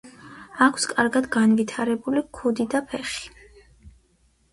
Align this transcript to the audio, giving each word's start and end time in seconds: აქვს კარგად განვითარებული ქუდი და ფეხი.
აქვს 0.67 0.85
კარგად 0.93 1.27
განვითარებული 1.35 2.23
ქუდი 2.39 2.65
და 2.73 2.81
ფეხი. 2.95 3.29